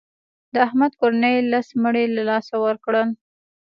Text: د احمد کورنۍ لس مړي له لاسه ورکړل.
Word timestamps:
د 0.53 0.55
احمد 0.67 0.91
کورنۍ 1.01 1.35
لس 1.51 1.67
مړي 1.81 2.05
له 2.15 2.21
لاسه 2.29 2.55
ورکړل. 2.65 3.09